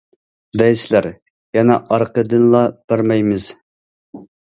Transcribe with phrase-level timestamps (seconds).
[0.61, 1.09] »دەيسىلەر،
[1.59, 3.51] يەنە ئارقىدىنلا« بەرمەيمىز!